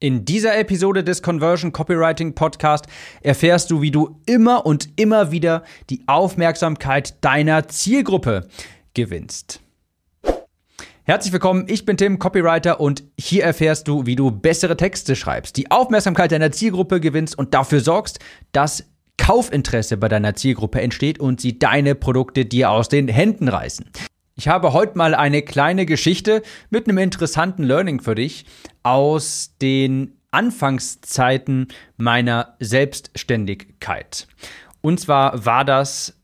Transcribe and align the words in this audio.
In 0.00 0.24
dieser 0.24 0.56
Episode 0.56 1.02
des 1.02 1.22
Conversion 1.22 1.72
Copywriting 1.72 2.36
Podcast 2.36 2.86
erfährst 3.20 3.68
du, 3.68 3.82
wie 3.82 3.90
du 3.90 4.20
immer 4.26 4.64
und 4.64 4.90
immer 4.94 5.32
wieder 5.32 5.64
die 5.90 6.04
Aufmerksamkeit 6.06 7.16
deiner 7.24 7.66
Zielgruppe 7.66 8.46
gewinnst. 8.94 9.60
Herzlich 11.02 11.32
willkommen, 11.32 11.64
ich 11.66 11.84
bin 11.84 11.96
Tim, 11.96 12.20
Copywriter 12.20 12.78
und 12.78 13.02
hier 13.18 13.42
erfährst 13.42 13.88
du, 13.88 14.06
wie 14.06 14.14
du 14.14 14.30
bessere 14.30 14.76
Texte 14.76 15.16
schreibst, 15.16 15.56
die 15.56 15.72
Aufmerksamkeit 15.72 16.30
deiner 16.30 16.52
Zielgruppe 16.52 17.00
gewinnst 17.00 17.36
und 17.36 17.52
dafür 17.52 17.80
sorgst, 17.80 18.20
dass 18.52 18.84
Kaufinteresse 19.16 19.96
bei 19.96 20.06
deiner 20.06 20.36
Zielgruppe 20.36 20.80
entsteht 20.80 21.18
und 21.18 21.40
sie 21.40 21.58
deine 21.58 21.96
Produkte 21.96 22.44
dir 22.44 22.70
aus 22.70 22.88
den 22.88 23.08
Händen 23.08 23.48
reißen. 23.48 23.90
Ich 24.40 24.46
habe 24.46 24.72
heute 24.72 24.96
mal 24.96 25.16
eine 25.16 25.42
kleine 25.42 25.84
Geschichte 25.84 26.42
mit 26.70 26.88
einem 26.88 26.98
interessanten 26.98 27.64
Learning 27.64 28.00
für 28.00 28.14
dich 28.14 28.46
aus 28.84 29.56
den 29.60 30.16
Anfangszeiten 30.30 31.66
meiner 31.96 32.54
Selbstständigkeit. 32.60 34.28
Und 34.80 35.00
zwar 35.00 35.44
war 35.44 35.64
das 35.64 36.17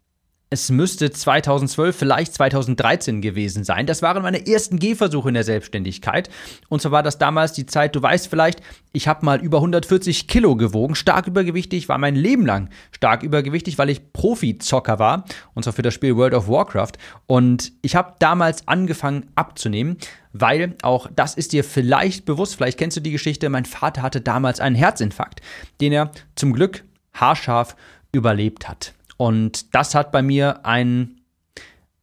es 0.54 0.70
müsste 0.70 1.10
2012, 1.10 1.96
vielleicht 1.96 2.32
2013 2.34 3.20
gewesen 3.20 3.64
sein. 3.64 3.86
Das 3.86 4.02
waren 4.02 4.22
meine 4.22 4.46
ersten 4.46 4.78
Gehversuche 4.78 5.28
in 5.28 5.34
der 5.34 5.42
Selbstständigkeit. 5.42 6.30
Und 6.68 6.80
zwar 6.80 6.92
war 6.92 7.02
das 7.02 7.18
damals 7.18 7.52
die 7.52 7.66
Zeit, 7.66 7.96
du 7.96 8.00
weißt 8.00 8.28
vielleicht, 8.28 8.62
ich 8.92 9.08
habe 9.08 9.26
mal 9.26 9.40
über 9.40 9.58
140 9.58 10.28
Kilo 10.28 10.54
gewogen, 10.54 10.94
stark 10.94 11.26
übergewichtig, 11.26 11.88
war 11.88 11.98
mein 11.98 12.14
Leben 12.14 12.46
lang 12.46 12.70
stark 12.92 13.24
übergewichtig, 13.24 13.78
weil 13.78 13.90
ich 13.90 14.12
Profi-Zocker 14.12 15.00
war. 15.00 15.24
Und 15.54 15.64
zwar 15.64 15.72
für 15.72 15.82
das 15.82 15.92
Spiel 15.92 16.16
World 16.16 16.34
of 16.34 16.48
Warcraft. 16.48 16.92
Und 17.26 17.72
ich 17.82 17.96
habe 17.96 18.14
damals 18.20 18.68
angefangen 18.68 19.26
abzunehmen, 19.34 19.96
weil 20.32 20.76
auch 20.82 21.08
das 21.14 21.34
ist 21.34 21.52
dir 21.52 21.64
vielleicht 21.64 22.26
bewusst, 22.26 22.54
vielleicht 22.54 22.78
kennst 22.78 22.96
du 22.96 23.00
die 23.00 23.12
Geschichte, 23.12 23.48
mein 23.50 23.64
Vater 23.64 24.02
hatte 24.02 24.20
damals 24.20 24.60
einen 24.60 24.76
Herzinfarkt, 24.76 25.40
den 25.80 25.92
er 25.92 26.12
zum 26.36 26.52
Glück 26.52 26.84
haarscharf 27.12 27.74
überlebt 28.12 28.68
hat. 28.68 28.94
Und 29.16 29.74
das 29.74 29.94
hat 29.94 30.12
bei 30.12 30.22
mir 30.22 30.64
ein, 30.66 31.20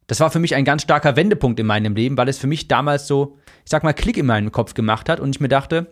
das 0.06 0.20
war 0.20 0.30
für 0.30 0.38
mich 0.38 0.54
ein 0.54 0.64
ganz 0.64 0.82
starker 0.82 1.16
Wendepunkt 1.16 1.60
in 1.60 1.66
meinem 1.66 1.94
Leben, 1.94 2.16
weil 2.16 2.28
es 2.28 2.38
für 2.38 2.46
mich 2.46 2.68
damals 2.68 3.06
so, 3.06 3.38
ich 3.64 3.70
sag 3.70 3.84
mal, 3.84 3.92
Klick 3.92 4.16
in 4.16 4.26
meinem 4.26 4.52
Kopf 4.52 4.74
gemacht 4.74 5.08
hat 5.08 5.20
und 5.20 5.34
ich 5.34 5.40
mir 5.40 5.48
dachte, 5.48 5.86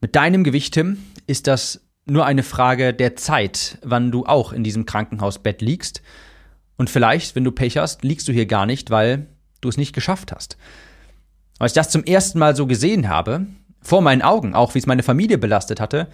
mit 0.00 0.14
deinem 0.16 0.44
Gewicht, 0.44 0.74
Tim, 0.74 0.98
ist 1.26 1.46
das 1.46 1.80
nur 2.06 2.26
eine 2.26 2.42
Frage 2.42 2.92
der 2.92 3.16
Zeit, 3.16 3.78
wann 3.82 4.10
du 4.10 4.26
auch 4.26 4.52
in 4.52 4.62
diesem 4.62 4.84
Krankenhausbett 4.84 5.62
liegst. 5.62 6.02
Und 6.76 6.90
vielleicht, 6.90 7.34
wenn 7.34 7.44
du 7.44 7.52
Pech 7.52 7.78
hast, 7.78 8.04
liegst 8.04 8.28
du 8.28 8.32
hier 8.32 8.46
gar 8.46 8.66
nicht, 8.66 8.90
weil 8.90 9.26
du 9.60 9.68
es 9.68 9.76
nicht 9.76 9.94
geschafft 9.94 10.32
hast. 10.32 10.58
Als 11.58 11.72
ich 11.72 11.76
das 11.76 11.90
zum 11.90 12.04
ersten 12.04 12.38
Mal 12.38 12.56
so 12.56 12.66
gesehen 12.66 13.08
habe, 13.08 13.46
vor 13.80 14.02
meinen 14.02 14.22
Augen, 14.22 14.54
auch 14.54 14.74
wie 14.74 14.78
es 14.78 14.86
meine 14.86 15.02
Familie 15.02 15.38
belastet 15.38 15.80
hatte, 15.80 16.08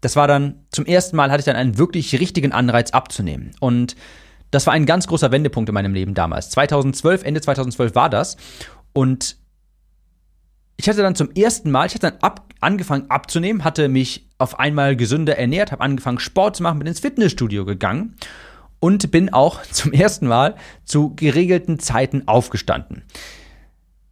das 0.00 0.16
war 0.16 0.28
dann, 0.28 0.64
zum 0.70 0.86
ersten 0.86 1.16
Mal 1.16 1.30
hatte 1.30 1.40
ich 1.40 1.46
dann 1.46 1.56
einen 1.56 1.78
wirklich 1.78 2.18
richtigen 2.18 2.52
Anreiz 2.52 2.90
abzunehmen. 2.90 3.50
Und 3.60 3.96
das 4.50 4.66
war 4.66 4.72
ein 4.72 4.86
ganz 4.86 5.06
großer 5.06 5.30
Wendepunkt 5.30 5.68
in 5.68 5.74
meinem 5.74 5.94
Leben 5.94 6.14
damals. 6.14 6.50
2012, 6.50 7.24
Ende 7.24 7.40
2012 7.40 7.94
war 7.94 8.08
das. 8.08 8.36
Und 8.92 9.36
ich 10.76 10.88
hatte 10.88 11.02
dann 11.02 11.16
zum 11.16 11.30
ersten 11.32 11.70
Mal, 11.70 11.86
ich 11.86 11.94
hatte 11.94 12.10
dann 12.10 12.20
ab, 12.20 12.48
angefangen 12.60 13.10
abzunehmen, 13.10 13.64
hatte 13.64 13.88
mich 13.88 14.28
auf 14.38 14.58
einmal 14.58 14.96
gesünder 14.96 15.36
ernährt, 15.36 15.72
habe 15.72 15.82
angefangen 15.82 16.20
Sport 16.20 16.56
zu 16.56 16.62
machen, 16.62 16.78
bin 16.78 16.86
ins 16.86 17.00
Fitnessstudio 17.00 17.64
gegangen 17.64 18.16
und 18.78 19.10
bin 19.10 19.32
auch 19.32 19.62
zum 19.70 19.92
ersten 19.92 20.28
Mal 20.28 20.54
zu 20.84 21.14
geregelten 21.14 21.78
Zeiten 21.80 22.28
aufgestanden. 22.28 23.02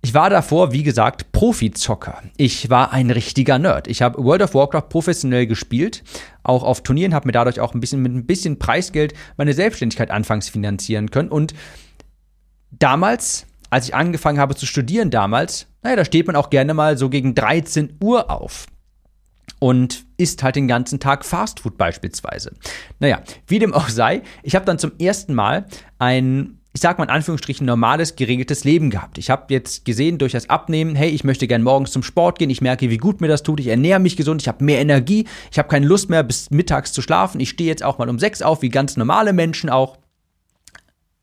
Ich 0.07 0.15
war 0.15 0.31
davor, 0.31 0.71
wie 0.71 0.85
gesagt, 0.85 1.33
Profizocker. 1.33 2.23
Ich 2.37 2.71
war 2.71 2.93
ein 2.93 3.11
richtiger 3.11 3.59
Nerd. 3.59 3.89
Ich 3.89 4.03
habe 4.03 4.23
World 4.23 4.41
of 4.41 4.55
Warcraft 4.55 4.89
professionell 4.89 5.49
gespielt, 5.49 6.05
auch 6.45 6.63
auf 6.63 6.85
Turnieren, 6.85 7.13
habe 7.13 7.27
mir 7.27 7.33
dadurch 7.33 7.59
auch 7.59 7.75
ein 7.75 7.81
bisschen 7.81 8.03
mit 8.03 8.15
ein 8.15 8.25
bisschen 8.25 8.61
Preisgeld 8.61 9.15
meine 9.37 9.53
Selbstständigkeit 9.53 10.13
anfangs 10.13 10.49
finanzieren 10.49 11.11
können. 11.11 11.29
Und 11.29 11.55
damals, 12.71 13.47
als 13.69 13.89
ich 13.89 13.97
angefangen 13.97 14.39
habe 14.39 14.55
zu 14.55 14.65
studieren 14.65 15.11
damals, 15.11 15.67
naja, 15.83 15.97
da 15.97 16.05
steht 16.05 16.29
man 16.29 16.37
auch 16.37 16.51
gerne 16.51 16.73
mal 16.73 16.97
so 16.97 17.11
gegen 17.11 17.35
13 17.35 17.97
Uhr 18.01 18.31
auf 18.31 18.67
und 19.59 20.05
isst 20.19 20.45
halt 20.45 20.55
den 20.55 20.69
ganzen 20.69 21.01
Tag 21.01 21.25
Fastfood 21.25 21.77
beispielsweise. 21.77 22.53
Naja, 23.01 23.23
wie 23.49 23.59
dem 23.59 23.75
auch 23.75 23.89
sei, 23.89 24.23
ich 24.45 24.55
habe 24.55 24.67
dann 24.67 24.79
zum 24.79 24.93
ersten 25.01 25.35
Mal 25.35 25.67
ein 25.99 26.61
ich 26.77 26.83
sag 26.83 26.99
mal 26.99 27.05
in 27.05 27.11
Anführungsstrichen, 27.11 27.65
normales, 27.65 28.17
geregeltes 28.17 28.65
Leben 28.65 28.91
gehabt. 28.91 29.17
Ich 29.17 29.31
habe 29.31 29.47
jetzt 29.49 29.87
gesehen 29.87 30.19
durch 30.19 30.33
das 30.33 30.51
Abnehmen, 30.51 30.95
hey, 30.95 31.09
ich 31.09 31.25
möchte 31.25 31.47
gern 31.47 31.63
morgens 31.63 31.91
zum 31.91 32.03
Sport 32.03 32.39
gehen, 32.39 32.51
ich 32.51 32.61
merke, 32.61 32.91
wie 32.91 32.99
gut 32.99 33.23
mir 33.23 33.29
das 33.29 33.43
tut, 33.43 33.61
ich 33.61 33.69
ernähre 33.69 33.99
mich 33.99 34.15
gesund, 34.15 34.43
ich 34.43 34.49
habe 34.49 34.63
mehr 34.63 34.79
Energie, 34.79 35.27
ich 35.51 35.59
habe 35.59 35.71
keine 35.71 35.87
Lust 35.87 36.11
mehr 36.11 36.23
bis 36.23 36.51
mittags 36.51 36.93
zu 36.93 37.01
schlafen, 37.01 37.41
ich 37.41 37.49
stehe 37.49 37.71
jetzt 37.71 37.83
auch 37.83 37.97
mal 37.97 38.11
um 38.11 38.19
sechs 38.19 38.43
auf, 38.43 38.61
wie 38.61 38.69
ganz 38.69 38.99
normale 38.99 39.33
Menschen 39.33 39.71
auch. 39.71 39.97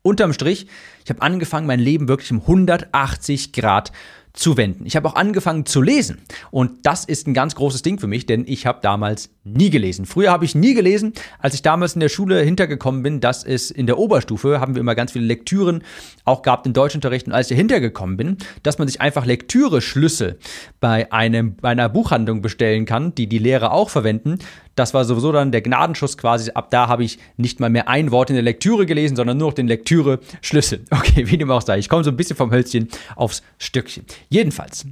Unterm 0.02 0.32
Strich, 0.32 0.66
ich 1.04 1.10
habe 1.10 1.22
angefangen, 1.22 1.68
mein 1.68 1.78
Leben 1.78 2.08
wirklich 2.08 2.32
um 2.32 2.40
180 2.40 3.52
Grad 3.52 3.92
zu 4.34 4.56
wenden. 4.56 4.84
Ich 4.84 4.96
habe 4.96 5.08
auch 5.08 5.14
angefangen 5.14 5.64
zu 5.64 5.80
lesen 5.80 6.18
und 6.50 6.84
das 6.84 7.04
ist 7.04 7.28
ein 7.28 7.34
ganz 7.34 7.54
großes 7.54 7.82
Ding 7.82 8.00
für 8.00 8.08
mich, 8.08 8.26
denn 8.26 8.44
ich 8.46 8.66
habe 8.66 8.80
damals 8.82 9.30
nie 9.44 9.70
gelesen. 9.70 10.06
Früher 10.06 10.32
habe 10.32 10.44
ich 10.44 10.56
nie 10.56 10.74
gelesen, 10.74 11.12
als 11.38 11.54
ich 11.54 11.62
damals 11.62 11.94
in 11.94 12.00
der 12.00 12.08
Schule 12.08 12.40
hintergekommen 12.40 13.04
bin, 13.04 13.20
dass 13.20 13.44
es 13.44 13.70
in 13.70 13.86
der 13.86 13.96
Oberstufe 13.96 14.60
haben 14.60 14.74
wir 14.74 14.80
immer 14.80 14.96
ganz 14.96 15.12
viele 15.12 15.24
Lektüren 15.24 15.84
auch 16.24 16.42
gehabt 16.42 16.66
in 16.66 16.72
Deutschunterricht 16.72 17.28
und 17.28 17.32
als 17.32 17.50
ich 17.50 17.56
hintergekommen 17.56 18.16
bin, 18.16 18.36
dass 18.64 18.78
man 18.78 18.88
sich 18.88 19.00
einfach 19.00 19.24
Lektüre-Schlüssel 19.24 20.38
bei 20.80 21.12
einem 21.12 21.54
bei 21.56 21.68
einer 21.70 21.88
Buchhandlung 21.88 22.42
bestellen 22.42 22.86
kann, 22.86 23.14
die 23.14 23.28
die 23.28 23.38
Lehrer 23.38 23.72
auch 23.72 23.88
verwenden. 23.88 24.40
Das 24.74 24.92
war 24.92 25.04
sowieso 25.04 25.30
dann 25.30 25.52
der 25.52 25.62
Gnadenschuss 25.62 26.18
quasi. 26.18 26.50
Ab 26.52 26.70
da 26.70 26.88
habe 26.88 27.04
ich 27.04 27.18
nicht 27.36 27.60
mal 27.60 27.70
mehr 27.70 27.88
ein 27.88 28.10
Wort 28.10 28.30
in 28.30 28.34
der 28.34 28.42
Lektüre 28.42 28.86
gelesen, 28.86 29.14
sondern 29.14 29.38
nur 29.38 29.48
noch 29.48 29.54
den 29.54 29.68
Lektüre-Schlüssel. 29.68 30.84
Okay, 31.04 31.28
wie 31.30 31.36
dem 31.36 31.50
auch 31.50 31.60
sei. 31.60 31.78
Ich 31.78 31.88
komme 31.88 32.02
so 32.02 32.10
ein 32.10 32.16
bisschen 32.16 32.36
vom 32.36 32.50
Hölzchen 32.50 32.88
aufs 33.14 33.42
Stückchen. 33.58 34.06
Jedenfalls, 34.34 34.84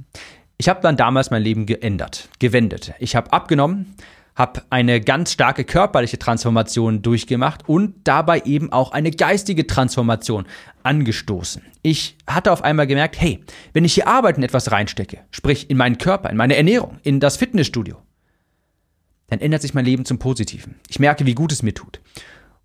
ich 0.57 0.69
habe 0.69 0.79
dann 0.79 0.95
damals 0.95 1.29
mein 1.29 1.43
Leben 1.43 1.65
geändert, 1.65 2.29
gewendet. 2.39 2.93
Ich 2.99 3.17
habe 3.17 3.33
abgenommen, 3.33 3.93
habe 4.35 4.61
eine 4.69 5.01
ganz 5.01 5.33
starke 5.33 5.65
körperliche 5.65 6.17
Transformation 6.17 7.01
durchgemacht 7.01 7.67
und 7.67 7.93
dabei 8.05 8.43
eben 8.45 8.71
auch 8.71 8.93
eine 8.93 9.11
geistige 9.11 9.67
Transformation 9.67 10.45
angestoßen. 10.83 11.61
Ich 11.81 12.15
hatte 12.25 12.53
auf 12.53 12.63
einmal 12.63 12.87
gemerkt, 12.87 13.19
hey, 13.19 13.43
wenn 13.73 13.83
ich 13.83 13.95
hier 13.95 14.07
Arbeiten 14.07 14.43
etwas 14.43 14.71
reinstecke, 14.71 15.19
sprich 15.29 15.69
in 15.69 15.75
meinen 15.75 15.97
Körper, 15.97 16.29
in 16.29 16.37
meine 16.37 16.55
Ernährung, 16.55 16.99
in 17.03 17.19
das 17.19 17.35
Fitnessstudio, 17.35 17.97
dann 19.27 19.41
ändert 19.41 19.61
sich 19.61 19.73
mein 19.73 19.83
Leben 19.83 20.05
zum 20.05 20.19
Positiven. 20.19 20.75
Ich 20.87 20.99
merke, 20.99 21.25
wie 21.25 21.35
gut 21.35 21.51
es 21.51 21.63
mir 21.63 21.73
tut 21.73 21.99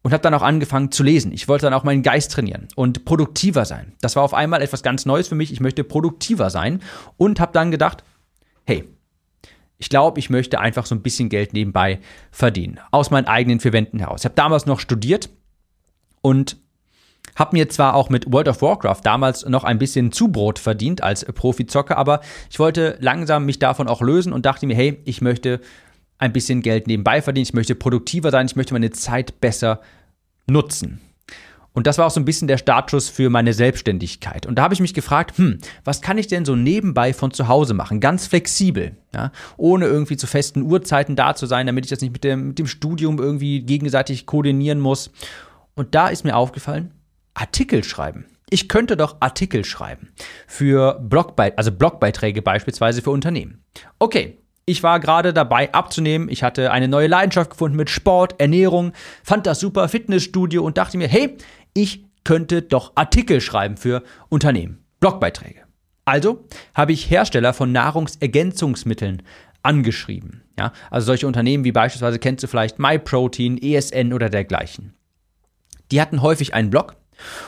und 0.08 0.14
habe 0.14 0.22
dann 0.22 0.32
auch 0.32 0.40
angefangen 0.40 0.90
zu 0.90 1.02
lesen. 1.02 1.32
Ich 1.32 1.48
wollte 1.48 1.66
dann 1.66 1.74
auch 1.74 1.84
meinen 1.84 2.02
Geist 2.02 2.32
trainieren 2.32 2.66
und 2.76 3.04
produktiver 3.04 3.66
sein. 3.66 3.92
Das 4.00 4.16
war 4.16 4.22
auf 4.22 4.32
einmal 4.32 4.62
etwas 4.62 4.82
ganz 4.82 5.04
Neues 5.04 5.28
für 5.28 5.34
mich. 5.34 5.52
Ich 5.52 5.60
möchte 5.60 5.84
produktiver 5.84 6.48
sein 6.48 6.80
und 7.18 7.40
habe 7.40 7.52
dann 7.52 7.70
gedacht, 7.70 8.04
hey, 8.64 8.84
ich 9.76 9.90
glaube, 9.90 10.18
ich 10.18 10.30
möchte 10.30 10.60
einfach 10.60 10.86
so 10.86 10.94
ein 10.94 11.02
bisschen 11.02 11.28
Geld 11.28 11.52
nebenbei 11.52 12.00
verdienen, 12.30 12.80
aus 12.90 13.10
meinen 13.10 13.26
eigenen 13.26 13.60
vier 13.60 13.74
Wänden 13.74 13.98
heraus. 13.98 14.22
Ich 14.22 14.24
habe 14.24 14.34
damals 14.34 14.64
noch 14.64 14.80
studiert 14.80 15.28
und 16.22 16.56
habe 17.36 17.54
mir 17.54 17.68
zwar 17.68 17.94
auch 17.94 18.08
mit 18.08 18.32
World 18.32 18.48
of 18.48 18.62
Warcraft 18.62 19.02
damals 19.04 19.44
noch 19.44 19.64
ein 19.64 19.78
bisschen 19.78 20.10
Zubrot 20.10 20.58
verdient 20.58 21.02
als 21.02 21.22
Profizocker, 21.26 21.98
aber 21.98 22.22
ich 22.50 22.58
wollte 22.58 22.96
langsam 23.00 23.44
mich 23.44 23.58
davon 23.58 23.88
auch 23.88 24.00
lösen 24.00 24.32
und 24.32 24.46
dachte 24.46 24.66
mir, 24.66 24.74
hey, 24.74 25.02
ich 25.04 25.20
möchte 25.20 25.60
ein 26.16 26.32
bisschen 26.32 26.62
Geld 26.62 26.86
nebenbei 26.86 27.20
verdienen, 27.20 27.42
ich 27.44 27.52
möchte 27.52 27.74
produktiver 27.74 28.30
sein, 28.30 28.46
ich 28.46 28.56
möchte 28.56 28.72
meine 28.72 28.90
Zeit 28.90 29.38
besser 29.42 29.82
nutzen. 30.48 31.00
Und 31.78 31.86
das 31.86 31.96
war 31.96 32.06
auch 32.06 32.10
so 32.10 32.18
ein 32.18 32.24
bisschen 32.24 32.48
der 32.48 32.58
Startschuss 32.58 33.08
für 33.08 33.30
meine 33.30 33.52
Selbstständigkeit. 33.52 34.46
Und 34.46 34.56
da 34.56 34.62
habe 34.62 34.74
ich 34.74 34.80
mich 34.80 34.94
gefragt, 34.94 35.38
hm, 35.38 35.58
was 35.84 36.00
kann 36.00 36.18
ich 36.18 36.26
denn 36.26 36.44
so 36.44 36.56
nebenbei 36.56 37.12
von 37.12 37.30
zu 37.30 37.46
Hause 37.46 37.72
machen? 37.72 38.00
Ganz 38.00 38.26
flexibel, 38.26 38.96
ja? 39.14 39.30
ohne 39.56 39.86
irgendwie 39.86 40.16
zu 40.16 40.26
festen 40.26 40.62
Uhrzeiten 40.62 41.14
da 41.14 41.36
zu 41.36 41.46
sein, 41.46 41.68
damit 41.68 41.84
ich 41.84 41.90
das 41.90 42.00
nicht 42.00 42.12
mit 42.12 42.24
dem, 42.24 42.48
mit 42.48 42.58
dem 42.58 42.66
Studium 42.66 43.18
irgendwie 43.18 43.60
gegenseitig 43.60 44.26
koordinieren 44.26 44.80
muss. 44.80 45.12
Und 45.76 45.94
da 45.94 46.08
ist 46.08 46.24
mir 46.24 46.34
aufgefallen, 46.34 46.90
Artikel 47.34 47.84
schreiben. 47.84 48.24
Ich 48.50 48.68
könnte 48.68 48.96
doch 48.96 49.18
Artikel 49.20 49.64
schreiben 49.64 50.08
für 50.48 50.98
Blogbeiträge, 50.98 51.58
also 51.58 51.70
Blogbeiträge 51.70 52.42
beispielsweise 52.42 53.02
für 53.02 53.10
Unternehmen. 53.10 53.62
Okay, 54.00 54.38
ich 54.68 54.82
war 54.82 55.00
gerade 55.00 55.32
dabei 55.32 55.72
abzunehmen. 55.72 56.28
Ich 56.28 56.42
hatte 56.42 56.70
eine 56.70 56.88
neue 56.88 57.06
Leidenschaft 57.06 57.50
gefunden 57.50 57.76
mit 57.76 57.88
Sport, 57.88 58.38
Ernährung, 58.38 58.92
fand 59.24 59.46
das 59.46 59.60
super, 59.60 59.88
Fitnessstudio 59.88 60.62
und 60.62 60.76
dachte 60.76 60.98
mir, 60.98 61.08
hey, 61.08 61.36
ich 61.74 62.04
könnte 62.24 62.60
doch 62.60 62.92
Artikel 62.94 63.40
schreiben 63.40 63.78
für 63.78 64.02
Unternehmen, 64.28 64.84
Blogbeiträge. 65.00 65.62
Also 66.04 66.44
habe 66.74 66.92
ich 66.92 67.10
Hersteller 67.10 67.54
von 67.54 67.72
Nahrungsergänzungsmitteln 67.72 69.22
angeschrieben. 69.62 70.42
Ja, 70.58 70.72
also 70.90 71.06
solche 71.06 71.26
Unternehmen 71.26 71.64
wie 71.64 71.72
beispielsweise 71.72 72.18
kennst 72.18 72.42
du 72.42 72.46
vielleicht 72.46 72.78
MyProtein, 72.78 73.56
ESN 73.60 74.12
oder 74.12 74.28
dergleichen. 74.28 74.94
Die 75.90 76.00
hatten 76.00 76.20
häufig 76.20 76.52
einen 76.52 76.70
Blog 76.70 76.96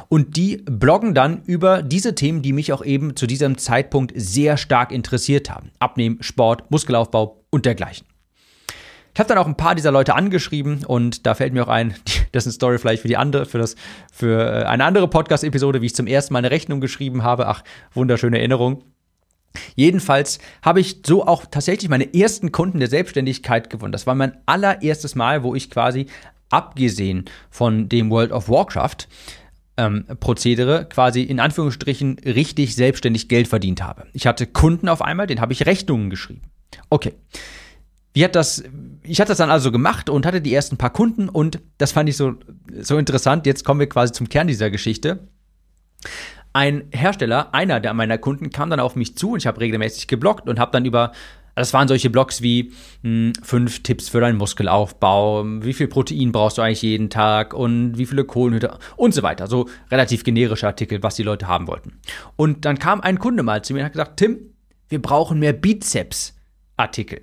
Und 0.08 0.36
die 0.36 0.58
bloggen 0.58 1.14
dann 1.14 1.42
über 1.44 1.82
diese 1.82 2.14
Themen, 2.14 2.42
die 2.42 2.52
mich 2.52 2.72
auch 2.72 2.84
eben 2.84 3.16
zu 3.16 3.26
diesem 3.26 3.58
Zeitpunkt 3.58 4.12
sehr 4.16 4.56
stark 4.56 4.92
interessiert 4.92 5.50
haben. 5.50 5.70
Abnehmen, 5.78 6.22
Sport, 6.22 6.70
Muskelaufbau 6.70 7.44
und 7.50 7.66
dergleichen. 7.66 8.06
Ich 9.12 9.18
habe 9.18 9.28
dann 9.28 9.38
auch 9.38 9.46
ein 9.46 9.56
paar 9.56 9.74
dieser 9.74 9.90
Leute 9.90 10.14
angeschrieben 10.14 10.84
und 10.84 11.26
da 11.26 11.34
fällt 11.34 11.52
mir 11.52 11.64
auch 11.64 11.68
ein, 11.68 11.94
das 12.32 12.44
ist 12.44 12.48
eine 12.48 12.52
Story 12.52 12.78
vielleicht 12.78 13.02
für 13.02 13.08
die 13.08 13.16
andere, 13.16 13.44
für 13.44 13.58
das, 13.58 13.74
für 14.12 14.62
äh, 14.62 14.64
eine 14.64 14.84
andere 14.84 15.08
Podcast-Episode, 15.08 15.82
wie 15.82 15.86
ich 15.86 15.94
zum 15.94 16.06
ersten 16.06 16.32
Mal 16.32 16.38
eine 16.38 16.50
Rechnung 16.50 16.80
geschrieben 16.80 17.22
habe. 17.22 17.48
Ach, 17.48 17.64
wunderschöne 17.92 18.38
Erinnerung. 18.38 18.84
Jedenfalls 19.74 20.38
habe 20.62 20.80
ich 20.80 21.02
so 21.04 21.26
auch 21.26 21.44
tatsächlich 21.50 21.90
meine 21.90 22.14
ersten 22.14 22.52
Kunden 22.52 22.78
der 22.78 22.88
Selbstständigkeit 22.88 23.68
gewonnen. 23.68 23.90
Das 23.90 24.06
war 24.06 24.14
mein 24.14 24.36
allererstes 24.46 25.16
Mal, 25.16 25.42
wo 25.42 25.56
ich 25.56 25.70
quasi 25.70 26.06
abgesehen 26.50 27.24
von 27.50 27.88
dem 27.88 28.10
World 28.10 28.30
of 28.30 28.48
Warcraft 28.48 29.08
ähm, 29.80 30.04
Prozedere 30.20 30.86
quasi 30.88 31.22
in 31.22 31.40
Anführungsstrichen 31.40 32.18
richtig 32.24 32.74
selbstständig 32.74 33.28
Geld 33.28 33.48
verdient 33.48 33.82
habe. 33.82 34.06
Ich 34.12 34.26
hatte 34.26 34.46
Kunden 34.46 34.88
auf 34.88 35.00
einmal, 35.00 35.26
den 35.26 35.40
habe 35.40 35.52
ich 35.54 35.64
Rechnungen 35.66 36.10
geschrieben. 36.10 36.42
Okay. 36.90 37.14
Wie 38.12 38.24
hat 38.24 38.34
das, 38.34 38.64
ich 39.02 39.20
hatte 39.20 39.30
das 39.30 39.38
dann 39.38 39.50
also 39.50 39.72
gemacht 39.72 40.10
und 40.10 40.26
hatte 40.26 40.40
die 40.40 40.52
ersten 40.52 40.76
paar 40.76 40.90
Kunden 40.90 41.28
und 41.28 41.60
das 41.78 41.92
fand 41.92 42.08
ich 42.08 42.16
so, 42.16 42.34
so 42.78 42.98
interessant. 42.98 43.46
Jetzt 43.46 43.64
kommen 43.64 43.80
wir 43.80 43.88
quasi 43.88 44.12
zum 44.12 44.28
Kern 44.28 44.48
dieser 44.48 44.70
Geschichte. 44.70 45.28
Ein 46.52 46.88
Hersteller, 46.90 47.54
einer 47.54 47.78
der 47.78 47.94
meiner 47.94 48.18
Kunden, 48.18 48.50
kam 48.50 48.68
dann 48.68 48.80
auf 48.80 48.96
mich 48.96 49.16
zu 49.16 49.32
und 49.32 49.38
ich 49.38 49.46
habe 49.46 49.60
regelmäßig 49.60 50.08
geblockt 50.08 50.48
und 50.48 50.58
habe 50.58 50.72
dann 50.72 50.84
über 50.84 51.12
das 51.54 51.72
waren 51.72 51.88
solche 51.88 52.10
Blogs 52.10 52.42
wie 52.42 52.72
mh, 53.02 53.10
hm, 53.10 53.32
fünf 53.42 53.82
Tipps 53.82 54.08
für 54.08 54.20
deinen 54.20 54.38
Muskelaufbau, 54.38 55.44
wie 55.44 55.72
viel 55.72 55.88
Protein 55.88 56.32
brauchst 56.32 56.58
du 56.58 56.62
eigentlich 56.62 56.82
jeden 56.82 57.10
Tag 57.10 57.54
und 57.54 57.98
wie 57.98 58.06
viele 58.06 58.24
Kohlenhydrate 58.24 58.78
und 58.96 59.14
so 59.14 59.22
weiter. 59.22 59.46
So 59.46 59.68
relativ 59.90 60.24
generische 60.24 60.66
Artikel, 60.66 61.02
was 61.02 61.16
die 61.16 61.22
Leute 61.22 61.48
haben 61.48 61.66
wollten. 61.66 61.98
Und 62.36 62.64
dann 62.64 62.78
kam 62.78 63.00
ein 63.00 63.18
Kunde 63.18 63.42
mal 63.42 63.62
zu 63.62 63.72
mir 63.72 63.80
und 63.80 63.86
hat 63.86 63.92
gesagt, 63.92 64.16
Tim, 64.18 64.38
wir 64.88 65.00
brauchen 65.00 65.38
mehr 65.38 65.52
Bizeps-Artikel. 65.52 67.20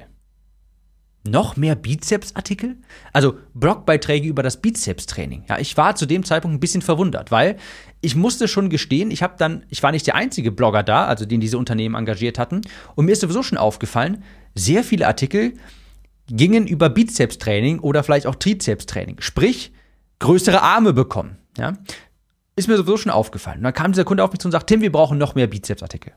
Noch 1.27 1.57
mehr 1.57 1.75
Bizeps-Artikel? 1.75 2.77
Also 3.13 3.35
Blogbeiträge 3.53 4.27
über 4.27 4.43
das 4.43 4.61
Bizeps-Training. 4.61 5.45
Ja, 5.49 5.59
ich 5.59 5.75
war 5.77 5.95
zu 5.95 6.05
dem 6.05 6.23
Zeitpunkt 6.23 6.55
ein 6.55 6.59
bisschen 6.59 6.81
verwundert, 6.81 7.31
weil 7.31 7.57
ich 8.01 8.15
musste 8.15 8.47
schon 8.47 8.69
gestehen, 8.69 9.11
ich 9.11 9.23
habe 9.23 9.35
dann, 9.37 9.65
ich 9.69 9.83
war 9.83 9.91
nicht 9.91 10.07
der 10.07 10.15
einzige 10.15 10.51
Blogger 10.51 10.83
da, 10.83 11.05
also 11.05 11.25
den 11.25 11.39
diese 11.39 11.57
Unternehmen 11.57 11.95
engagiert 11.95 12.39
hatten, 12.39 12.61
und 12.95 13.05
mir 13.05 13.11
ist 13.11 13.21
sowieso 13.21 13.43
schon 13.43 13.57
aufgefallen, 13.57 14.23
sehr 14.55 14.83
viele 14.83 15.07
Artikel 15.07 15.53
gingen 16.27 16.67
über 16.67 16.89
Bizeps-Training 16.89 17.79
oder 17.79 18.03
vielleicht 18.03 18.27
auch 18.27 18.35
Trizeps-Training. 18.35 19.17
Sprich, 19.21 19.71
größere 20.19 20.61
Arme 20.61 20.93
bekommen. 20.93 21.37
Ja? 21.57 21.73
Ist 22.55 22.67
mir 22.67 22.77
sowieso 22.77 22.97
schon 22.97 23.11
aufgefallen. 23.11 23.57
Und 23.57 23.63
dann 23.63 23.73
kam 23.73 23.91
dieser 23.91 24.03
Kunde 24.03 24.23
auf 24.23 24.31
mich 24.31 24.39
zu 24.39 24.47
und 24.47 24.51
sagt, 24.51 24.67
Tim, 24.67 24.81
wir 24.81 24.91
brauchen 24.91 25.17
noch 25.17 25.35
mehr 25.35 25.47
Bizeps-Artikel. 25.47 26.13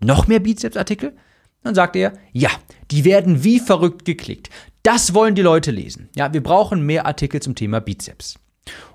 Noch 0.00 0.26
mehr 0.26 0.40
Bizeps-Artikel? 0.40 1.16
Dann 1.64 1.74
sagt 1.74 1.96
er, 1.96 2.12
ja, 2.32 2.50
die 2.90 3.04
werden 3.04 3.42
wie 3.42 3.58
verrückt 3.58 4.04
geklickt. 4.04 4.50
Das 4.82 5.14
wollen 5.14 5.34
die 5.34 5.42
Leute 5.42 5.70
lesen. 5.70 6.10
Ja, 6.14 6.32
wir 6.32 6.42
brauchen 6.42 6.84
mehr 6.84 7.06
Artikel 7.06 7.40
zum 7.40 7.54
Thema 7.54 7.80
Bizeps. 7.80 8.36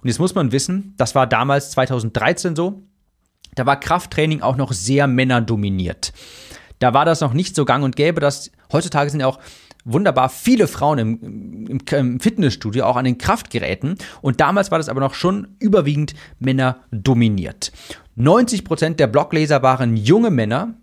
Und 0.01 0.07
jetzt 0.07 0.19
muss 0.19 0.35
man 0.35 0.51
wissen, 0.51 0.93
das 0.97 1.15
war 1.15 1.27
damals 1.27 1.71
2013 1.71 2.55
so, 2.55 2.83
da 3.55 3.65
war 3.65 3.79
Krafttraining 3.79 4.41
auch 4.41 4.55
noch 4.55 4.71
sehr 4.71 5.07
männerdominiert. 5.07 6.13
Da 6.77 6.93
war 6.93 7.05
das 7.05 7.21
noch 7.21 7.33
nicht 7.33 7.55
so 7.55 7.65
gang 7.65 7.83
und 7.83 7.95
gäbe, 7.95 8.21
dass 8.21 8.51
heutzutage 8.71 9.09
sind 9.09 9.19
ja 9.19 9.27
auch 9.27 9.39
wunderbar 9.83 10.29
viele 10.29 10.67
Frauen 10.67 10.99
im, 10.99 11.65
im, 11.67 11.79
im, 11.91 12.19
Fitnessstudio, 12.19 12.85
auch 12.85 12.95
an 12.95 13.05
den 13.05 13.17
Kraftgeräten. 13.17 13.95
Und 14.21 14.39
damals 14.39 14.69
war 14.69 14.77
das 14.77 14.89
aber 14.89 14.99
noch 14.99 15.15
schon 15.15 15.55
überwiegend 15.59 16.13
Männer 16.37 16.83
dominiert. 16.91 17.71
90 18.15 18.63
Prozent 18.63 18.99
der 18.99 19.07
Blogleser 19.07 19.63
waren 19.63 19.97
junge 19.97 20.29
Männer, 20.29 20.75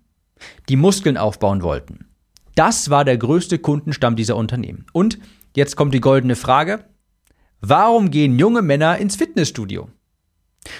die 0.68 0.76
Muskeln 0.76 1.16
aufbauen 1.16 1.62
wollten. 1.62 2.06
Das 2.54 2.90
war 2.90 3.04
der 3.04 3.18
größte 3.18 3.58
Kundenstamm 3.58 4.16
dieser 4.16 4.36
Unternehmen. 4.36 4.86
Und 4.92 5.18
jetzt 5.54 5.76
kommt 5.76 5.94
die 5.94 6.00
goldene 6.00 6.36
Frage. 6.36 6.84
Warum 7.60 8.10
gehen 8.10 8.38
junge 8.38 8.62
Männer 8.62 8.98
ins 8.98 9.16
Fitnessstudio? 9.16 9.88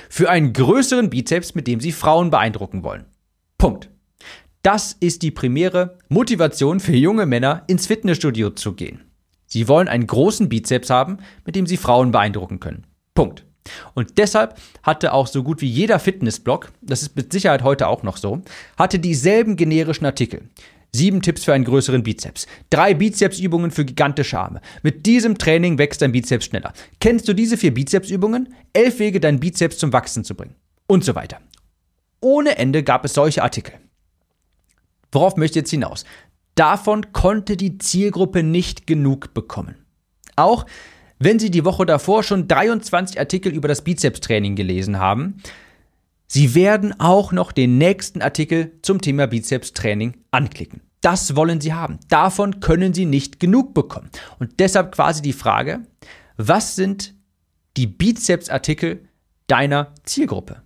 Für 0.08 0.31
einen 0.31 0.53
größeren 0.53 1.11
Bizeps, 1.11 1.55
mit 1.55 1.67
dem 1.67 1.81
sie 1.81 1.93
Frauen 1.93 2.31
beeindrucken 2.31 2.82
wollen. 2.82 3.06
Punkt. 3.58 3.91
Das 4.62 4.94
ist 4.99 5.23
die 5.23 5.31
primäre 5.31 5.99
Motivation 6.09 6.81
für 6.81 6.97
junge 6.97 7.25
Männer, 7.25 7.62
ins 7.69 7.87
Fitnessstudio 7.87 8.50
zu 8.50 8.75
gehen. 8.75 9.05
Sie 9.47 9.69
wollen 9.69 9.87
einen 9.87 10.09
großen 10.09 10.49
Bizeps 10.49 10.91
haben, 10.91 11.19
mit 11.44 11.55
dem 11.55 11.67
sie 11.67 11.76
Frauen 11.76 12.11
beeindrucken 12.11 12.59
können. 12.59 12.87
Punkt. 13.14 13.46
Und 13.97 14.19
deshalb 14.19 14.57
hatte 14.83 15.15
auch 15.15 15.27
so 15.27 15.43
gut 15.43 15.63
wie 15.63 15.69
jeder 15.69 15.99
Fitnessblog, 15.99 16.71
das 16.83 17.01
ist 17.01 17.17
mit 17.17 17.33
Sicherheit 17.33 17.63
heute 17.63 17.89
auch 17.89 18.03
noch 18.03 18.19
so, 18.19 18.43
hatte 18.77 18.99
dieselben 18.99 19.57
generischen 19.57 20.05
Artikel. 20.05 20.51
Sieben 20.93 21.23
Tipps 21.23 21.45
für 21.45 21.55
einen 21.55 21.65
größeren 21.65 22.03
Bizeps. 22.03 22.47
Drei 22.69 22.93
Bizepsübungen 22.93 23.71
für 23.71 23.87
gigantische 23.87 24.39
Arme. 24.39 24.61
Mit 24.83 25.07
diesem 25.07 25.39
Training 25.39 25.79
wächst 25.79 26.03
dein 26.03 26.13
Bizeps 26.13 26.45
schneller. 26.45 26.75
Kennst 27.01 27.27
du 27.27 27.33
diese 27.33 27.57
vier 27.57 27.73
Bizepsübungen? 27.73 28.55
Elf 28.75 28.99
Wege, 28.99 29.19
deinen 29.19 29.41
Bizeps 29.41 29.79
zum 29.79 29.95
Wachsen 29.95 30.25
zu 30.25 30.35
bringen. 30.35 30.55
Und 30.87 31.03
so 31.03 31.15
weiter. 31.15 31.39
Ohne 32.21 32.59
Ende 32.59 32.83
gab 32.83 33.05
es 33.07 33.15
solche 33.15 33.43
Artikel. 33.43 33.75
Worauf 35.11 35.37
möchte 35.37 35.59
ich 35.59 35.63
jetzt 35.63 35.71
hinaus? 35.71 36.05
Davon 36.55 37.13
konnte 37.13 37.57
die 37.57 37.79
Zielgruppe 37.79 38.43
nicht 38.43 38.87
genug 38.87 39.33
bekommen. 39.33 39.77
Auch 40.37 40.67
wenn 41.19 41.39
Sie 41.39 41.51
die 41.51 41.65
Woche 41.65 41.87
davor 41.87 42.23
schon 42.23 42.49
23 42.49 43.19
Artikel 43.19 43.53
über 43.53 43.69
das 43.69 43.83
Bizepstraining 43.83 44.55
gelesen 44.57 44.99
haben, 44.99 45.37
Sie 46.29 46.55
werden 46.55 46.99
auch 46.99 47.33
noch 47.33 47.53
den 47.53 47.79
nächsten 47.79 48.21
Artikel 48.21 48.73
zum 48.83 49.01
Thema 49.01 49.27
Bizepstraining 49.27 50.17
anklicken. 50.33 50.81
Das 51.01 51.37
wollen 51.37 51.61
Sie 51.61 51.73
haben. 51.73 52.01
Davon 52.09 52.59
können 52.61 52.93
Sie 52.93 53.05
nicht 53.05 53.39
genug 53.39 53.75
bekommen. 53.75 54.11
Und 54.41 54.59
deshalb 54.59 54.93
quasi 54.93 55.23
die 55.23 55.33
Frage, 55.33 55.87
was 56.37 56.75
sind 56.75 57.15
die 57.77 57.87
Bizepsartikel 57.87 59.09
deiner 59.47 59.95
Zielgruppe? 60.03 60.62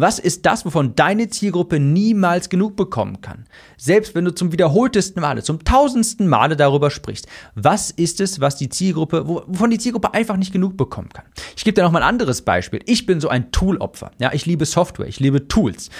Was 0.00 0.20
ist 0.20 0.46
das, 0.46 0.64
wovon 0.64 0.94
deine 0.94 1.28
Zielgruppe 1.28 1.80
niemals 1.80 2.48
genug 2.48 2.76
bekommen 2.76 3.20
kann? 3.20 3.46
Selbst 3.76 4.14
wenn 4.14 4.24
du 4.24 4.32
zum 4.32 4.52
wiederholtesten 4.52 5.20
Male, 5.20 5.42
zum 5.42 5.64
tausendsten 5.64 6.28
Male 6.28 6.54
darüber 6.54 6.92
sprichst. 6.92 7.26
Was 7.56 7.90
ist 7.90 8.20
es, 8.20 8.40
was 8.40 8.54
die 8.54 8.68
Zielgruppe, 8.68 9.26
wovon 9.26 9.70
die 9.70 9.78
Zielgruppe 9.78 10.14
einfach 10.14 10.36
nicht 10.36 10.52
genug 10.52 10.76
bekommen 10.76 11.08
kann? 11.08 11.24
Ich 11.56 11.64
gebe 11.64 11.74
dir 11.74 11.82
noch 11.82 11.90
mal 11.90 12.04
ein 12.04 12.08
anderes 12.08 12.42
Beispiel. 12.42 12.78
Ich 12.86 13.06
bin 13.06 13.20
so 13.20 13.28
ein 13.28 13.50
Tool-Opfer. 13.50 14.12
Ja, 14.20 14.32
ich 14.32 14.46
liebe 14.46 14.66
Software, 14.66 15.08
ich 15.08 15.18
liebe 15.18 15.48
Tools. 15.48 15.90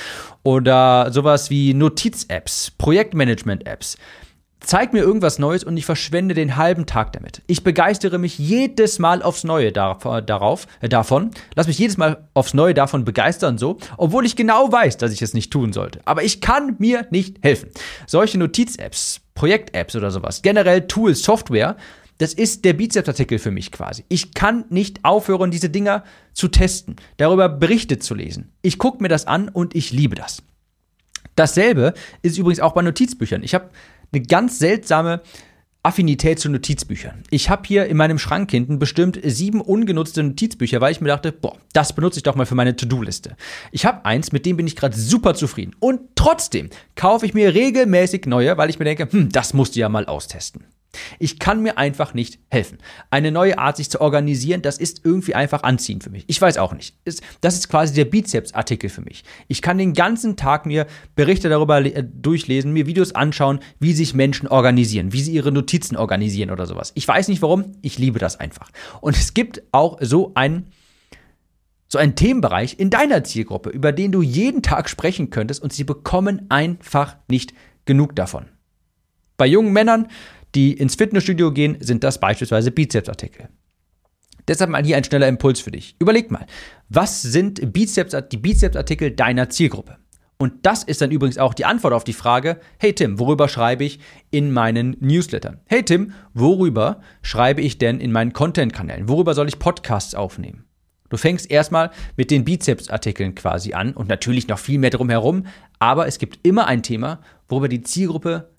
Oder 0.44 1.10
sowas 1.10 1.50
wie 1.50 1.74
Notiz-Apps, 1.74 2.70
Projektmanagement-Apps. 2.78 3.98
Zeig 4.60 4.92
mir 4.92 5.00
irgendwas 5.00 5.38
Neues 5.38 5.62
und 5.62 5.76
ich 5.76 5.86
verschwende 5.86 6.34
den 6.34 6.56
halben 6.56 6.84
Tag 6.84 7.12
damit. 7.12 7.42
Ich 7.46 7.62
begeistere 7.62 8.18
mich 8.18 8.38
jedes 8.38 8.98
Mal 8.98 9.22
aufs 9.22 9.44
Neue 9.44 9.72
darauf, 9.72 10.66
äh, 10.80 10.88
davon. 10.88 11.30
Lass 11.54 11.68
mich 11.68 11.78
jedes 11.78 11.96
Mal 11.96 12.28
aufs 12.34 12.54
Neue 12.54 12.74
davon 12.74 13.04
begeistern, 13.04 13.56
so, 13.56 13.78
obwohl 13.96 14.26
ich 14.26 14.36
genau 14.36 14.70
weiß, 14.70 14.96
dass 14.96 15.12
ich 15.12 15.22
es 15.22 15.32
nicht 15.32 15.52
tun 15.52 15.72
sollte. 15.72 16.00
Aber 16.04 16.24
ich 16.24 16.40
kann 16.40 16.76
mir 16.78 17.06
nicht 17.10 17.38
helfen. 17.42 17.70
Solche 18.06 18.38
Notiz-Apps, 18.38 19.20
Projekt-Apps 19.34 19.94
oder 19.94 20.10
sowas, 20.10 20.42
generell 20.42 20.86
Tools, 20.88 21.22
Software, 21.22 21.76
das 22.18 22.34
ist 22.34 22.64
der 22.64 22.72
Bizeps-Artikel 22.72 23.38
für 23.38 23.52
mich 23.52 23.70
quasi. 23.70 24.04
Ich 24.08 24.34
kann 24.34 24.64
nicht 24.70 25.04
aufhören, 25.04 25.52
diese 25.52 25.70
Dinger 25.70 26.02
zu 26.32 26.48
testen, 26.48 26.96
darüber 27.16 27.48
Berichte 27.48 28.00
zu 28.00 28.14
lesen. 28.14 28.52
Ich 28.60 28.78
gucke 28.78 29.00
mir 29.02 29.08
das 29.08 29.28
an 29.28 29.48
und 29.48 29.76
ich 29.76 29.92
liebe 29.92 30.16
das. 30.16 30.42
Dasselbe 31.36 31.94
ist 32.22 32.36
übrigens 32.36 32.58
auch 32.58 32.72
bei 32.72 32.82
Notizbüchern. 32.82 33.44
Ich 33.44 33.54
habe 33.54 33.70
eine 34.12 34.22
ganz 34.22 34.58
seltsame 34.58 35.22
Affinität 35.82 36.38
zu 36.38 36.50
Notizbüchern. 36.50 37.22
Ich 37.30 37.48
habe 37.48 37.62
hier 37.66 37.86
in 37.86 37.96
meinem 37.96 38.18
Schrank 38.18 38.50
hinten 38.50 38.78
bestimmt 38.78 39.18
sieben 39.22 39.60
ungenutzte 39.60 40.22
Notizbücher, 40.22 40.80
weil 40.80 40.92
ich 40.92 41.00
mir 41.00 41.08
dachte, 41.08 41.32
boah, 41.32 41.56
das 41.72 41.94
benutze 41.94 42.18
ich 42.18 42.24
doch 42.24 42.34
mal 42.34 42.46
für 42.46 42.56
meine 42.56 42.76
To-Do-Liste. 42.76 43.36
Ich 43.70 43.86
habe 43.86 44.04
eins, 44.04 44.32
mit 44.32 44.44
dem 44.44 44.56
bin 44.56 44.66
ich 44.66 44.76
gerade 44.76 44.96
super 44.96 45.34
zufrieden. 45.34 45.76
Und 45.78 46.00
trotzdem 46.14 46.68
kaufe 46.96 47.26
ich 47.26 47.32
mir 47.32 47.54
regelmäßig 47.54 48.26
neue, 48.26 48.58
weil 48.58 48.70
ich 48.70 48.78
mir 48.78 48.84
denke, 48.84 49.08
hm, 49.10 49.30
das 49.30 49.54
musst 49.54 49.76
du 49.76 49.80
ja 49.80 49.88
mal 49.88 50.06
austesten. 50.06 50.64
Ich 51.18 51.38
kann 51.38 51.62
mir 51.62 51.78
einfach 51.78 52.14
nicht 52.14 52.38
helfen. 52.50 52.78
Eine 53.10 53.30
neue 53.30 53.58
Art, 53.58 53.76
sich 53.76 53.90
zu 53.90 54.00
organisieren, 54.00 54.62
das 54.62 54.78
ist 54.78 55.04
irgendwie 55.04 55.34
einfach 55.34 55.62
anziehend 55.62 56.04
für 56.04 56.10
mich. 56.10 56.24
Ich 56.28 56.40
weiß 56.40 56.58
auch 56.58 56.72
nicht. 56.72 56.96
Das 57.40 57.54
ist 57.54 57.68
quasi 57.68 57.94
der 57.94 58.06
Bizeps-Artikel 58.06 58.88
für 58.88 59.02
mich. 59.02 59.24
Ich 59.48 59.62
kann 59.62 59.78
den 59.78 59.92
ganzen 59.92 60.36
Tag 60.36 60.66
mir 60.66 60.86
Berichte 61.14 61.48
darüber 61.48 61.84
äh, 61.84 62.02
durchlesen, 62.04 62.72
mir 62.72 62.86
Videos 62.86 63.14
anschauen, 63.14 63.60
wie 63.78 63.92
sich 63.92 64.14
Menschen 64.14 64.48
organisieren, 64.48 65.12
wie 65.12 65.20
sie 65.20 65.32
ihre 65.32 65.52
Notizen 65.52 65.96
organisieren 65.96 66.50
oder 66.50 66.66
sowas. 66.66 66.92
Ich 66.94 67.06
weiß 67.06 67.28
nicht 67.28 67.42
warum, 67.42 67.72
ich 67.82 67.98
liebe 67.98 68.18
das 68.18 68.40
einfach. 68.40 68.70
Und 69.00 69.16
es 69.16 69.34
gibt 69.34 69.62
auch 69.72 69.98
so 70.00 70.32
einen 70.34 70.70
so 71.90 71.98
einen 71.98 72.14
Themenbereich 72.14 72.78
in 72.78 72.90
deiner 72.90 73.24
Zielgruppe, 73.24 73.70
über 73.70 73.92
den 73.92 74.12
du 74.12 74.20
jeden 74.20 74.62
Tag 74.62 74.90
sprechen 74.90 75.30
könntest 75.30 75.62
und 75.62 75.72
sie 75.72 75.84
bekommen 75.84 76.44
einfach 76.50 77.16
nicht 77.28 77.54
genug 77.86 78.14
davon. 78.14 78.44
Bei 79.38 79.46
jungen 79.46 79.72
Männern 79.72 80.08
die 80.54 80.72
ins 80.72 80.94
Fitnessstudio 80.94 81.52
gehen, 81.52 81.76
sind 81.80 82.04
das 82.04 82.20
beispielsweise 82.20 82.70
Bizepsartikel. 82.70 83.48
Deshalb 84.48 84.70
mal 84.70 84.84
hier 84.84 84.96
ein 84.96 85.04
schneller 85.04 85.28
Impuls 85.28 85.60
für 85.60 85.70
dich. 85.70 85.94
Überleg 85.98 86.30
mal, 86.30 86.46
was 86.88 87.20
sind 87.20 87.72
Bizeps, 87.72 88.16
die 88.32 88.38
Bizepsartikel 88.38 89.10
deiner 89.10 89.50
Zielgruppe? 89.50 89.98
Und 90.38 90.64
das 90.64 90.84
ist 90.84 91.00
dann 91.02 91.10
übrigens 91.10 91.36
auch 91.36 91.52
die 91.52 91.64
Antwort 91.64 91.92
auf 91.92 92.04
die 92.04 92.12
Frage, 92.12 92.60
hey 92.78 92.92
Tim, 92.92 93.18
worüber 93.18 93.48
schreibe 93.48 93.84
ich 93.84 93.98
in 94.30 94.52
meinen 94.52 94.96
Newslettern? 95.00 95.60
Hey 95.66 95.82
Tim, 95.82 96.12
worüber 96.32 97.00
schreibe 97.22 97.60
ich 97.60 97.78
denn 97.78 98.00
in 98.00 98.12
meinen 98.12 98.32
Content-Kanälen? 98.32 99.08
Worüber 99.08 99.34
soll 99.34 99.48
ich 99.48 99.58
Podcasts 99.58 100.14
aufnehmen? 100.14 100.64
Du 101.08 101.16
fängst 101.16 101.50
erstmal 101.50 101.90
mit 102.16 102.30
den 102.30 102.44
Bizeps-Artikeln 102.44 103.34
quasi 103.34 103.72
an 103.72 103.94
und 103.94 104.08
natürlich 104.08 104.46
noch 104.46 104.58
viel 104.58 104.78
mehr 104.78 104.90
drumherum, 104.90 105.46
aber 105.78 106.06
es 106.06 106.18
gibt 106.18 106.46
immer 106.46 106.66
ein 106.66 106.82
Thema, 106.82 107.20
worüber 107.48 107.68
die 107.68 107.82
Zielgruppe 107.82 108.50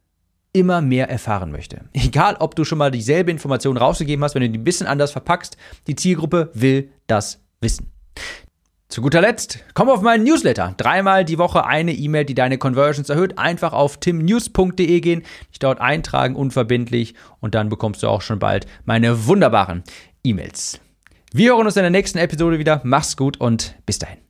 immer 0.53 0.81
mehr 0.81 1.09
erfahren 1.09 1.51
möchte. 1.51 1.81
Egal, 1.93 2.37
ob 2.39 2.55
du 2.55 2.63
schon 2.63 2.77
mal 2.77 2.91
dieselbe 2.91 3.31
Information 3.31 3.77
rausgegeben 3.77 4.23
hast, 4.23 4.35
wenn 4.35 4.41
du 4.41 4.49
die 4.49 4.57
ein 4.57 4.63
bisschen 4.63 4.87
anders 4.87 5.11
verpackst, 5.11 5.57
die 5.87 5.95
Zielgruppe 5.95 6.51
will 6.53 6.91
das 7.07 7.41
wissen. 7.61 7.91
Zu 8.89 9.03
guter 9.03 9.21
Letzt, 9.21 9.59
komm 9.75 9.87
auf 9.87 10.01
meinen 10.01 10.23
Newsletter. 10.23 10.73
Dreimal 10.77 11.23
die 11.23 11.37
Woche 11.37 11.63
eine 11.63 11.93
E-Mail, 11.93 12.25
die 12.25 12.33
deine 12.33 12.57
Conversions 12.57 13.09
erhöht. 13.09 13.37
Einfach 13.37 13.71
auf 13.71 13.97
timnews.de 13.97 14.99
gehen, 14.99 15.21
dich 15.51 15.59
dort 15.59 15.79
eintragen, 15.79 16.35
unverbindlich 16.35 17.13
und 17.39 17.53
dann 17.53 17.69
bekommst 17.69 18.01
du 18.01 18.07
auch 18.07 18.23
schon 18.23 18.39
bald 18.39 18.65
meine 18.85 19.27
wunderbaren 19.27 19.83
E-Mails. 20.23 20.79
Wir 21.31 21.51
hören 21.51 21.67
uns 21.67 21.77
in 21.77 21.83
der 21.83 21.91
nächsten 21.91 22.17
Episode 22.17 22.57
wieder. 22.57 22.81
Mach's 22.83 23.15
gut 23.15 23.39
und 23.39 23.75
bis 23.85 23.99
dahin. 23.99 24.28